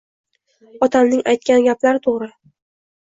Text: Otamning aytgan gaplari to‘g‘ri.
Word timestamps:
Otamning 0.87 1.21
aytgan 1.33 1.67
gaplari 1.71 2.03
to‘g‘ri. 2.09 2.29